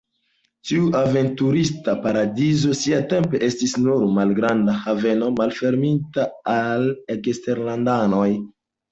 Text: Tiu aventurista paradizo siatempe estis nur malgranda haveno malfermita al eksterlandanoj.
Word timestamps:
Tiu 0.67 0.85
aventurista 0.99 1.93
paradizo 2.05 2.71
siatempe 2.79 3.41
estis 3.47 3.75
nur 3.83 4.05
malgranda 4.15 4.75
haveno 4.85 5.27
malfermita 5.41 6.25
al 6.55 6.87
eksterlandanoj. 7.17 8.27